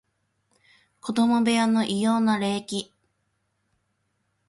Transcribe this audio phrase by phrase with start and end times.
[0.99, 2.91] 子供部屋の異様な冷気